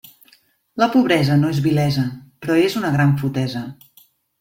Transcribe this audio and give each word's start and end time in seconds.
La 0.83 0.87
pobresa 0.95 1.37
no 1.43 1.53
és 1.57 1.61
vilesa, 1.67 2.09
però 2.43 2.59
és 2.67 2.83
una 2.85 2.97
gran 3.01 3.19
fotesa. 3.25 3.69